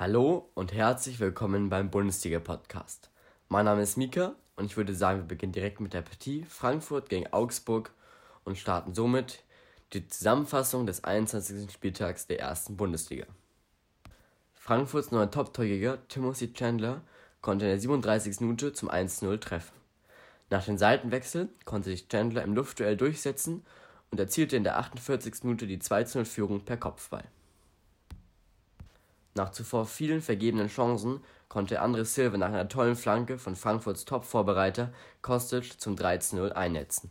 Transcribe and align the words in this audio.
Hallo 0.00 0.48
und 0.54 0.72
herzlich 0.72 1.20
willkommen 1.20 1.68
beim 1.68 1.90
Bundesliga-Podcast. 1.90 3.10
Mein 3.50 3.66
Name 3.66 3.82
ist 3.82 3.98
Mika 3.98 4.34
und 4.56 4.64
ich 4.64 4.78
würde 4.78 4.94
sagen, 4.94 5.18
wir 5.18 5.26
beginnen 5.26 5.52
direkt 5.52 5.78
mit 5.78 5.92
der 5.92 6.00
Partie 6.00 6.46
Frankfurt 6.48 7.10
gegen 7.10 7.30
Augsburg 7.34 7.90
und 8.44 8.56
starten 8.56 8.94
somit 8.94 9.44
die 9.92 10.08
Zusammenfassung 10.08 10.86
des 10.86 11.04
21. 11.04 11.70
Spieltags 11.70 12.26
der 12.26 12.40
ersten 12.40 12.78
Bundesliga. 12.78 13.26
Frankfurts 14.54 15.10
neuer 15.10 15.30
Top-Torjäger 15.30 15.98
Timothy 16.08 16.54
Chandler 16.54 17.02
konnte 17.42 17.66
in 17.66 17.72
der 17.72 17.80
37. 17.80 18.40
Minute 18.40 18.72
zum 18.72 18.90
1-0 18.90 19.38
treffen. 19.38 19.76
Nach 20.48 20.64
den 20.64 20.78
Seitenwechseln 20.78 21.50
konnte 21.66 21.90
sich 21.90 22.08
Chandler 22.08 22.42
im 22.42 22.54
Luftduell 22.54 22.96
durchsetzen 22.96 23.66
und 24.10 24.18
erzielte 24.18 24.56
in 24.56 24.64
der 24.64 24.78
48. 24.78 25.44
Minute 25.44 25.66
die 25.66 25.78
2-0-Führung 25.78 26.64
per 26.64 26.78
Kopfball. 26.78 27.24
Nach 29.34 29.50
zuvor 29.50 29.86
vielen 29.86 30.22
vergebenen 30.22 30.68
Chancen 30.68 31.22
konnte 31.48 31.82
André 31.82 32.04
Silva 32.04 32.36
nach 32.36 32.48
einer 32.48 32.68
tollen 32.68 32.96
Flanke 32.96 33.38
von 33.38 33.54
Frankfurts 33.54 34.04
Top-Vorbereiter 34.04 34.92
Kostic 35.22 35.80
zum 35.80 35.94
13-0 35.94 36.50
einnetzen. 36.50 37.10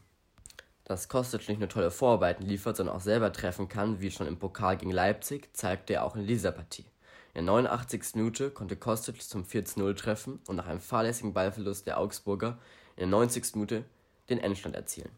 Dass 0.83 1.07
Kostic 1.07 1.47
nicht 1.47 1.59
nur 1.59 1.69
tolle 1.69 1.91
Vorarbeiten 1.91 2.45
liefert, 2.45 2.75
sondern 2.75 2.95
auch 2.95 3.01
selber 3.01 3.31
treffen 3.31 3.69
kann, 3.69 4.01
wie 4.01 4.11
schon 4.11 4.27
im 4.27 4.37
Pokal 4.37 4.75
gegen 4.77 4.91
Leipzig, 4.91 5.49
zeigte 5.53 5.93
er 5.93 6.03
auch 6.03 6.15
in 6.15 6.27
dieser 6.27 6.51
Partie. 6.51 6.85
In 7.33 7.45
der 7.45 7.53
89. 7.53 8.15
Minute 8.15 8.49
konnte 8.49 8.75
Kostic 8.75 9.21
zum 9.21 9.43
14-0 9.43 9.95
treffen 9.95 10.39
und 10.47 10.55
nach 10.55 10.67
einem 10.67 10.81
fahrlässigen 10.81 11.33
Ballverlust 11.33 11.85
der 11.85 11.99
Augsburger 11.99 12.57
in 12.95 13.01
der 13.01 13.19
90. 13.19 13.55
Minute 13.55 13.85
den 14.29 14.39
Endstand 14.39 14.75
erzielen. 14.75 15.11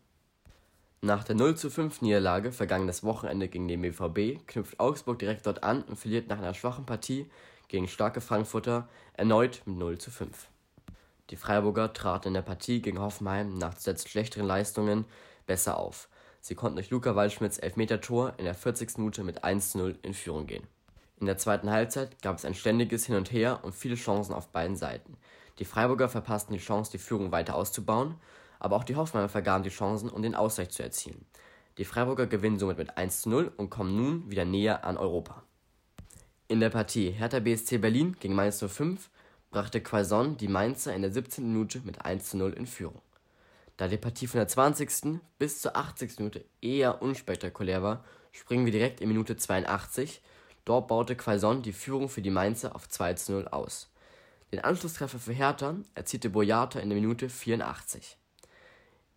Nach 1.04 1.24
der 1.24 1.36
0:5 1.36 2.04
Niederlage 2.04 2.52
vergangenes 2.52 3.04
Wochenende 3.04 3.48
gegen 3.48 3.68
den 3.68 3.82
BVB 3.82 4.46
knüpft 4.46 4.80
Augsburg 4.80 5.18
direkt 5.18 5.48
dort 5.48 5.64
an 5.64 5.82
und 5.82 5.96
verliert 5.96 6.28
nach 6.28 6.38
einer 6.38 6.54
schwachen 6.54 6.86
Partie 6.86 7.28
gegen 7.70 7.88
starke 7.88 8.22
Frankfurter 8.22 8.88
erneut 9.14 9.64
mit 9.66 9.80
0:5. 9.80 10.28
Die 11.32 11.38
Freiburger 11.38 11.92
traten 11.92 12.28
in 12.28 12.34
der 12.36 12.44
Partie 12.44 12.84
gegen 12.84 13.00
Hoffenheim 13.00 13.58
nach 13.58 13.74
zuletzt 13.74 14.10
schlechteren 14.10 14.46
Leistungen 14.46 15.06
besser 15.48 15.80
auf. 15.80 16.08
Sie 16.40 16.54
konnten 16.54 16.76
durch 16.76 16.92
Luca 16.92 17.16
Waldschmidts 17.16 17.58
Elfmetertor 17.58 18.36
in 18.38 18.46
der 18.46 18.54
40. 18.54 19.00
Minute 19.00 19.24
mit 19.24 19.44
1:0 19.44 19.96
in 20.04 20.14
Führung 20.14 20.46
gehen. 20.46 20.68
In 21.20 21.26
der 21.26 21.40
zweiten 21.40 21.72
Halbzeit 21.72 22.22
gab 22.22 22.38
es 22.38 22.46
ein 22.46 22.54
ständiges 22.54 23.08
Hin 23.08 23.16
und 23.16 23.32
Her 23.32 23.62
und 23.64 23.74
viele 23.74 23.96
Chancen 23.96 24.36
auf 24.36 24.50
beiden 24.50 24.76
Seiten. 24.76 25.18
Die 25.58 25.66
Freiburger 25.66 26.10
verpassten 26.10 26.54
die 26.54 26.64
Chance, 26.64 26.92
die 26.92 27.00
Führung 27.00 27.32
weiter 27.32 27.56
auszubauen 27.56 28.18
aber 28.62 28.76
auch 28.76 28.84
die 28.84 28.96
Hoffenheimer 28.96 29.28
vergaben 29.28 29.64
die 29.64 29.70
Chancen, 29.72 30.10
um 30.10 30.22
den 30.22 30.36
Ausgleich 30.36 30.70
zu 30.70 30.84
erzielen. 30.84 31.26
Die 31.80 31.86
Freiburger 31.86 32.28
gewinnen 32.28 32.60
somit 32.60 32.78
mit 32.78 32.96
1 32.96 33.22
zu 33.22 33.30
0 33.30 33.52
und 33.58 33.72
kommen 33.72 33.96
nun 33.96 34.30
wieder 34.30 34.46
näher 34.46 34.86
an 34.86 34.98
Europa. 34.98 35.42
In 36.48 36.60
der 36.60 36.70
Partie 36.70 37.10
Hertha 37.10 37.40
BSC 37.40 37.80
Berlin 37.80 38.16
gegen 38.20 38.36
Mainz 38.36 38.64
05 38.64 39.10
brachte 39.50 39.82
Quaison 39.82 40.38
die 40.38 40.48
Mainzer 40.48 40.94
in 40.94 41.02
der 41.02 41.12
17. 41.12 41.48
Minute 41.48 41.82
mit 41.86 42.06
1 42.06 42.30
zu 42.30 42.38
0 42.38 42.54
in 42.54 42.68
Führung. 42.68 43.02
Da 43.78 43.88
die 43.88 43.98
Partie 43.98 44.28
von 44.28 44.38
der 44.38 44.48
20. 44.48 45.20
bis 45.40 45.60
zur 45.60 45.76
80. 45.76 46.20
Minute 46.20 46.46
eher 46.62 47.02
unspektakulär 47.02 47.82
war, 47.82 48.06
springen 48.32 48.66
wir 48.66 48.72
direkt 48.72 49.02
in 49.02 49.08
Minute 49.08 49.38
82. 49.38 50.22
Dort 50.66 50.88
baute 50.88 51.16
Quaison 51.16 51.64
die 51.64 51.74
Führung 51.74 52.10
für 52.10 52.22
die 52.22 52.30
Mainzer 52.30 52.76
auf 52.76 52.88
2 52.88 53.16
zu 53.16 53.32
0 53.32 53.48
aus. 53.48 53.90
Den 54.52 54.60
Anschlusstreffer 54.60 55.18
für 55.18 55.34
Hertha 55.34 55.78
erzielte 55.96 56.30
Boyata 56.30 56.80
in 56.80 56.90
der 56.90 57.00
Minute 57.00 57.28
84. 57.28 58.20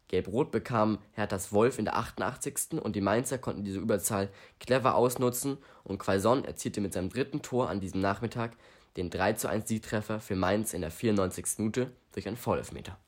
Gelb-Rot 0.08 0.50
bekam 0.50 0.98
Herthas 1.12 1.52
Wolf 1.52 1.78
in 1.78 1.86
der 1.86 1.96
88. 1.96 2.80
und 2.80 2.94
die 2.94 3.00
Mainzer 3.00 3.38
konnten 3.38 3.64
diese 3.64 3.80
Überzahl 3.80 4.28
clever 4.60 4.94
ausnutzen 4.94 5.58
und 5.82 5.98
Quaison 5.98 6.44
erzielte 6.44 6.80
mit 6.80 6.92
seinem 6.92 7.08
dritten 7.08 7.42
Tor 7.42 7.70
an 7.70 7.80
diesem 7.80 8.00
Nachmittag 8.00 8.52
den 8.96 9.10
3:1-Siegtreffer 9.10 10.20
für 10.20 10.36
Mainz 10.36 10.72
in 10.74 10.82
der 10.82 10.90
94. 10.90 11.58
Minute 11.58 11.90
durch 12.12 12.28
einen 12.28 12.36
Vorelfmeter. 12.36 12.98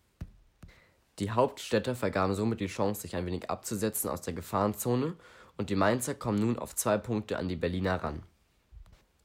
Die 1.19 1.31
Hauptstädter 1.31 1.95
vergaben 1.95 2.35
somit 2.35 2.61
die 2.61 2.67
Chance, 2.67 3.03
sich 3.03 3.17
ein 3.17 3.25
wenig 3.25 3.51
abzusetzen 3.51 4.11
aus 4.11 4.21
der 4.21 4.35
Gefahrenzone 4.35 5.15
und 5.57 5.71
die 5.71 5.77
Mainzer 5.77 6.15
kommen 6.15 6.39
nun 6.39 6.59
auf 6.59 6.75
zwei 6.75 6.99
Punkte 6.99 7.39
an 7.39 7.49
die 7.49 7.57
Berliner 7.57 8.03
ran. 8.03 8.23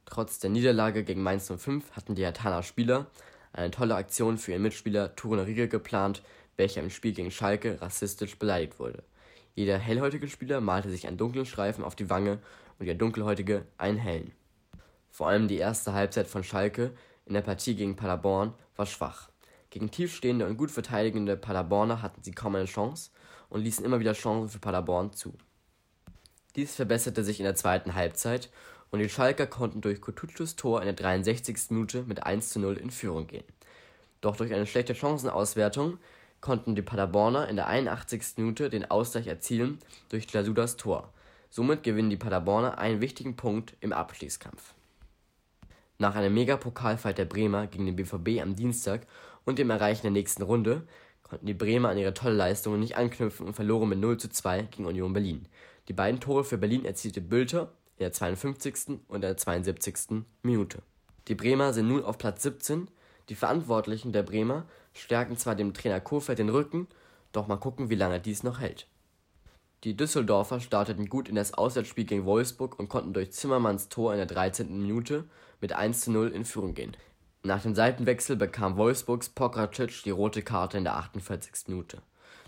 Trotz 0.05 0.39
der 0.39 0.49
Niederlage 0.49 1.03
gegen 1.03 1.23
Mainz 1.23 1.51
05 1.51 1.91
hatten 1.91 2.15
die 2.15 2.23
Herthaner 2.23 2.63
Spieler 2.63 3.07
eine 3.53 3.71
tolle 3.71 3.95
Aktion 3.95 4.37
für 4.37 4.51
ihren 4.51 4.61
Mitspieler 4.61 5.15
Tone 5.15 5.45
Riegel 5.45 5.67
geplant, 5.67 6.23
welcher 6.57 6.81
im 6.81 6.89
Spiel 6.89 7.13
gegen 7.13 7.31
Schalke 7.31 7.81
rassistisch 7.81 8.37
beleidigt 8.37 8.79
wurde. 8.79 9.03
Jeder 9.53 9.77
hellhäutige 9.77 10.27
Spieler 10.27 10.61
malte 10.61 10.89
sich 10.89 11.07
einen 11.07 11.17
dunklen 11.17 11.45
Streifen 11.45 11.83
auf 11.83 11.95
die 11.95 12.09
Wange 12.09 12.39
und 12.79 12.85
der 12.85 12.95
dunkelhäutige 12.95 13.65
einen 13.77 13.97
hellen. 13.97 14.31
Vor 15.09 15.27
allem 15.27 15.47
die 15.47 15.57
erste 15.57 15.93
Halbzeit 15.93 16.27
von 16.27 16.43
Schalke 16.43 16.91
in 17.25 17.33
der 17.33 17.41
Partie 17.41 17.75
gegen 17.75 17.95
Paderborn 17.95 18.53
war 18.75 18.85
schwach. 18.85 19.29
Gegen 19.69 19.91
tiefstehende 19.91 20.45
und 20.45 20.57
gut 20.57 20.71
verteidigende 20.71 21.37
Paderborner 21.37 22.01
hatten 22.01 22.23
sie 22.23 22.31
kaum 22.31 22.55
eine 22.55 22.65
Chance 22.65 23.11
und 23.49 23.61
ließen 23.61 23.85
immer 23.85 23.99
wieder 23.99 24.13
Chancen 24.13 24.49
für 24.49 24.59
Paderborn 24.59 25.13
zu. 25.13 25.33
Dies 26.55 26.75
verbesserte 26.75 27.23
sich 27.23 27.39
in 27.39 27.45
der 27.45 27.55
zweiten 27.55 27.95
Halbzeit 27.95 28.49
und 28.89 28.99
die 28.99 29.09
Schalker 29.09 29.47
konnten 29.47 29.81
durch 29.81 30.01
Kutucus 30.01 30.55
Tor 30.55 30.81
in 30.81 30.85
der 30.85 30.95
63. 30.95 31.69
Minute 31.69 32.03
mit 32.03 32.23
1 32.23 32.49
zu 32.49 32.59
0 32.59 32.77
in 32.77 32.91
Führung 32.91 33.27
gehen. 33.27 33.45
Doch 34.19 34.35
durch 34.35 34.53
eine 34.53 34.67
schlechte 34.67 34.93
Chancenauswertung 34.93 35.97
konnten 36.41 36.75
die 36.75 36.81
Paderborner 36.81 37.47
in 37.47 37.55
der 37.55 37.67
81. 37.67 38.37
Minute 38.37 38.69
den 38.69 38.89
Ausgleich 38.89 39.27
erzielen 39.27 39.79
durch 40.09 40.27
Glasudas 40.27 40.75
Tor. 40.75 41.13
Somit 41.49 41.83
gewinnen 41.83 42.09
die 42.09 42.17
Paderborner 42.17 42.77
einen 42.77 42.99
wichtigen 42.99 43.35
Punkt 43.35 43.75
im 43.79 43.93
Abstiegskampf. 43.93 44.73
Nach 45.99 46.15
einem 46.15 46.33
Megapokalfight 46.33 47.19
der 47.19 47.25
Bremer 47.25 47.67
gegen 47.67 47.85
den 47.85 47.95
BVB 47.95 48.41
am 48.41 48.55
Dienstag 48.55 49.05
und 49.45 49.59
dem 49.59 49.69
Erreichen 49.69 50.01
der 50.01 50.11
nächsten 50.11 50.41
Runde 50.41 50.87
konnten 51.21 51.45
die 51.45 51.53
Bremer 51.53 51.89
an 51.89 51.97
ihre 51.97 52.13
tolle 52.13 52.35
Leistungen 52.35 52.79
nicht 52.79 52.97
anknüpfen 52.97 53.45
und 53.45 53.53
verloren 53.53 53.89
mit 53.89 53.99
0 53.99 54.17
zu 54.17 54.29
2 54.29 54.63
gegen 54.63 54.85
Union 54.85 55.13
Berlin. 55.13 55.47
Die 55.87 55.93
beiden 55.93 56.19
Tore 56.19 56.43
für 56.43 56.57
Berlin 56.57 56.85
erzielte 56.85 57.21
Bülter 57.21 57.71
in 57.97 58.03
der 58.03 58.13
52. 58.13 58.99
und 59.07 59.21
der 59.21 59.37
72. 59.37 60.23
Minute. 60.41 60.79
Die 61.27 61.35
Bremer 61.35 61.71
sind 61.71 61.87
nun 61.87 62.03
auf 62.03 62.17
Platz 62.17 62.41
17 62.43 62.87
die 63.29 63.35
Verantwortlichen 63.35 64.11
der 64.11 64.23
Bremer 64.23 64.65
stärken 64.93 65.37
zwar 65.37 65.55
dem 65.55 65.73
Trainer 65.73 65.99
Kofeld 65.99 66.39
den 66.39 66.49
Rücken, 66.49 66.87
doch 67.31 67.47
mal 67.47 67.57
gucken, 67.57 67.89
wie 67.89 67.95
lange 67.95 68.19
dies 68.19 68.43
noch 68.43 68.59
hält. 68.59 68.87
Die 69.83 69.97
Düsseldorfer 69.97 70.59
starteten 70.59 71.07
gut 71.07 71.27
in 71.27 71.35
das 71.35 71.53
Auswärtsspiel 71.55 72.05
gegen 72.05 72.25
Wolfsburg 72.25 72.77
und 72.77 72.87
konnten 72.87 73.13
durch 73.13 73.31
Zimmermanns 73.31 73.89
Tor 73.89 74.13
in 74.13 74.17
der 74.17 74.27
13. 74.27 74.79
Minute 74.79 75.25
mit 75.59 75.73
1 75.73 76.01
zu 76.01 76.11
0 76.11 76.29
in 76.29 76.45
Führung 76.45 76.75
gehen. 76.75 76.95
Nach 77.43 77.63
dem 77.63 77.73
Seitenwechsel 77.73 78.35
bekam 78.35 78.77
Wolfsburgs 78.77 79.29
Pokracic 79.29 80.03
die 80.03 80.11
rote 80.11 80.43
Karte 80.43 80.77
in 80.77 80.83
der 80.83 80.97
48. 80.97 81.67
Minute. 81.67 82.03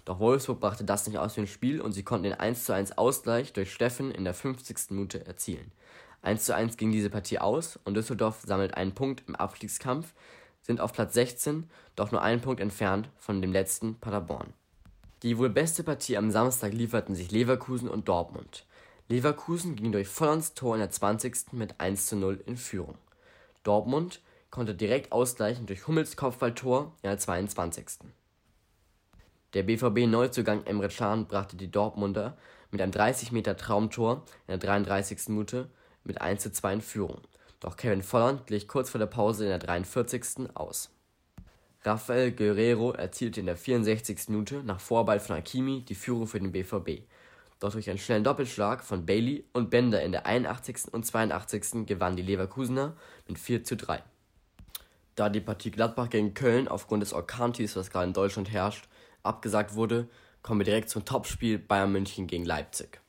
Doch 0.06 0.20
Wolfsburg 0.20 0.60
brachte 0.60 0.84
das 0.84 1.08
nicht 1.08 1.18
aus 1.18 1.34
dem 1.34 1.48
Spiel 1.48 1.82
und 1.82 1.94
sie 1.94 2.04
konnten 2.04 2.26
den 2.26 2.34
1 2.40 2.66
zu 2.66 2.74
1 2.74 2.98
Ausgleich 3.00 3.54
durch 3.54 3.74
Steffen 3.74 4.12
in 4.12 4.26
der 4.26 4.36
50. 4.36 4.92
Minute 4.92 5.26
erzielen. 5.26 5.72
1 6.22 6.46
zu 6.46 6.56
1 6.56 6.78
ging 6.78 6.92
diese 6.92 7.10
Partie 7.10 7.40
aus 7.40 7.80
und 7.84 7.96
Düsseldorf 7.96 8.42
sammelt 8.46 8.76
einen 8.76 8.94
Punkt 8.94 9.24
im 9.28 9.36
Abstiegskampf, 9.36 10.14
sind 10.64 10.82
auf 10.82 10.94
Platz 10.94 11.14
16, 11.14 11.70
doch 11.96 12.12
nur 12.12 12.22
einen 12.22 12.42
Punkt 12.42 12.60
entfernt 12.60 13.10
von 13.18 13.42
dem 13.42 13.52
letzten 13.52 13.96
Paderborn. 14.00 14.54
Die 15.22 15.38
wohl 15.38 15.50
beste 15.50 15.84
Partie 15.84 16.18
am 16.18 16.32
Samstag 16.32 16.74
lieferten 16.74 17.16
sich 17.16 17.32
Leverkusen 17.32 17.88
und 17.88 18.08
Dortmund. 18.10 18.66
Leverkusen 19.08 19.76
ging 19.76 19.92
durch 19.92 20.08
Vollands 20.08 20.54
Tor 20.54 20.76
in 20.76 20.80
der 20.80 20.90
20. 20.90 21.54
mit 21.54 21.80
1 21.80 22.08
zu 22.08 22.16
0 22.16 22.42
in 22.46 22.58
Führung. 22.58 22.98
Dortmund 23.64 24.22
konnte 24.50 24.76
direkt 24.76 25.12
ausgleichen 25.12 25.66
durch 25.66 25.88
Hummels 25.88 26.16
Kopfballtor 26.16 26.94
in 27.02 27.10
der 27.10 27.18
22. 27.18 28.00
Der 29.54 29.64
BVB-Neuzugang 29.64 30.66
Emre 30.66 30.90
Can 30.90 31.28
brachte 31.28 31.56
die 31.56 31.70
Dortmunder 31.70 32.38
mit 32.72 32.82
einem 32.82 32.92
30 32.92 33.32
Meter 33.32 33.56
Traumtor 33.56 34.24
in 34.48 34.52
der 34.52 34.58
33. 34.58 35.30
Minute 35.30 35.70
mit 36.04 36.22
1 36.22 36.42
zu 36.42 36.52
2 36.52 36.74
in 36.74 36.82
Führung. 36.82 37.22
Doch 37.64 37.78
Kevin 37.78 38.04
Volland 38.04 38.46
glich 38.46 38.68
kurz 38.68 38.90
vor 38.90 39.00
der 39.00 39.06
Pause 39.06 39.46
in 39.46 39.50
der 39.50 39.60
43. 39.60 40.54
aus. 40.54 40.90
Rafael 41.84 42.34
Guerrero 42.34 42.92
erzielte 42.92 43.40
in 43.40 43.46
der 43.46 43.56
64. 43.56 44.28
Minute 44.28 44.64
nach 44.66 44.82
Vorball 44.82 45.22
von 45.22 45.38
Hakimi 45.38 45.80
die 45.82 45.96
Führung 45.96 46.28
für 46.28 46.42
den 46.42 46.52
BVB. 46.52 47.04
Doch 47.62 47.72
durch 47.72 47.90
einen 47.90 48.00
schnellen 48.00 48.26
Doppelschlag 48.26 48.84
von 48.84 49.06
Bailey 49.06 49.46
und 49.54 49.70
Bender 49.70 50.04
in 50.04 50.12
der 50.12 50.26
81. 50.26 50.94
und 50.94 51.06
82. 51.06 51.86
gewannen 51.86 52.18
die 52.18 52.24
Leverkusener 52.24 52.98
mit 53.30 53.40
4 53.40 53.64
zu 53.64 53.78
3. 53.78 54.04
Da 55.16 55.30
die 55.30 55.40
Partie 55.40 55.72
Gladbach 55.72 56.10
gegen 56.10 56.34
Köln 56.34 56.68
aufgrund 56.68 57.02
des 57.02 57.14
Orkantiefs, 57.14 57.78
was 57.78 57.90
gerade 57.90 58.08
in 58.08 58.14
Deutschland 58.14 58.52
herrscht, 58.52 58.90
abgesagt 59.24 59.76
wurde, 59.76 60.10
kommen 60.42 60.60
wir 60.60 60.66
direkt 60.66 60.90
zum 60.90 61.06
Topspiel 61.06 61.60
Bayern 61.60 61.94
München 61.94 62.28
gegen 62.28 62.44
Leipzig. 62.44 63.03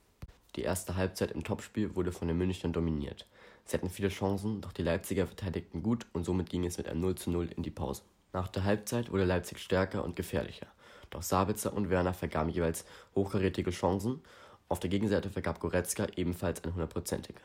Die 0.57 0.63
erste 0.63 0.97
Halbzeit 0.97 1.33
im 1.33 1.43
Topspiel 1.43 1.97
wurde 1.97 2.13
von 2.13 2.29
den 2.29 2.39
Münchnern 2.39 2.73
dominiert. 2.73 3.27
Sie 3.65 3.77
hatten 3.77 3.91
viele 3.91 4.09
Chancen, 4.09 4.61
doch 4.61 4.73
die 4.73 4.83
Leipziger 4.83 5.27
verteidigten 5.27 5.83
gut 5.83 6.07
und 6.13 6.25
somit 6.25 6.51
ging 6.51 6.65
es 6.65 6.79
mit 6.79 6.89
einem 6.89 7.01
0 7.01 7.15
zu 7.17 7.31
0 7.31 7.49
in 7.57 7.63
die 7.63 7.71
Pause. 7.71 8.03
Nach 8.33 8.49
der 8.49 8.65
Halbzeit 8.65 9.11
wurde 9.11 9.25
Leipzig 9.25 9.59
stärker 9.59 10.05
und 10.05 10.17
gefährlicher. 10.17 10.67
Doch 11.11 11.23
Sabitzer 11.23 11.73
und 11.73 11.91
Werner 11.91 12.15
vergaben 12.15 12.51
jeweils 12.51 12.85
hochkarätige 13.15 13.71
Chancen. 13.71 14.23
Auf 14.69 14.81
der 14.81 14.91
Gegenseite 14.91 15.31
vergab 15.31 15.61
Goretzka 15.61 16.07
ebenfalls 16.17 16.63
eine 16.63 16.73
hundertprozentige. 16.73 17.41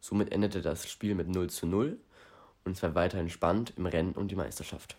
Somit 0.00 0.32
endete 0.32 0.62
das 0.62 0.88
Spiel 0.88 1.14
mit 1.14 1.28
0 1.28 1.50
zu 1.50 1.66
0 1.66 1.98
und 2.64 2.72
es 2.72 2.82
wäre 2.82 2.94
weiterhin 2.94 3.30
spannend 3.30 3.74
im 3.76 3.86
Rennen 3.86 4.12
um 4.12 4.28
die 4.28 4.36
Meisterschaft. 4.36 4.96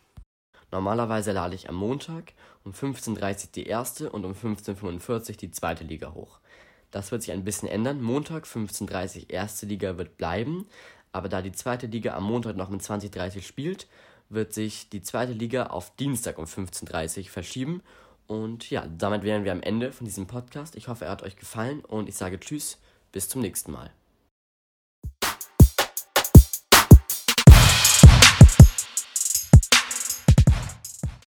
Normalerweise 0.71 1.31
lade 1.31 1.56
ich 1.56 1.67
am 1.67 1.75
Montag 1.75 2.33
um 2.63 2.73
15.30 2.73 3.45
Uhr 3.45 3.50
die 3.56 3.65
erste 3.65 4.11
und 4.11 4.25
um 4.25 4.33
15.45 4.33 5.29
Uhr 5.29 5.38
die 5.38 5.51
zweite 5.51 5.83
Liga 5.83 6.13
hoch. 6.13 6.39
Das 6.91 7.12
wird 7.12 7.21
sich 7.21 7.31
ein 7.31 7.44
bisschen 7.44 7.69
ändern. 7.69 8.01
Montag 8.01 8.45
15.30 8.45 9.24
Uhr 9.24 9.30
erste 9.30 9.65
Liga 9.65 9.97
wird 9.97 10.18
bleiben, 10.18 10.65
aber 11.12 11.30
da 11.30 11.41
die 11.41 11.51
zweite 11.51 11.88
Liga 11.88 12.15
am 12.15 12.24
Montag 12.24 12.56
noch 12.56 12.69
mit 12.69 12.81
20.30 12.81 13.36
Uhr 13.38 13.41
spielt, 13.41 13.88
wird 14.30 14.53
sich 14.53 14.89
die 14.89 15.01
zweite 15.01 15.33
Liga 15.33 15.68
auf 15.68 15.95
Dienstag 15.95 16.38
um 16.38 16.45
15.30 16.45 17.19
Uhr 17.19 17.30
verschieben. 17.30 17.81
Und 18.27 18.69
ja, 18.69 18.86
damit 18.97 19.24
wären 19.24 19.44
wir 19.44 19.51
am 19.51 19.62
Ende 19.62 19.91
von 19.91 20.06
diesem 20.06 20.27
Podcast. 20.27 20.75
Ich 20.75 20.88
hoffe, 20.88 21.06
er 21.06 21.12
hat 21.12 21.24
euch 21.24 21.36
gefallen 21.36 21.83
und 21.83 22.07
ich 22.07 22.15
sage 22.15 22.39
Tschüss, 22.39 22.77
bis 23.12 23.27
zum 23.27 23.42
nächsten 23.42 23.71
Mal. 23.71 23.92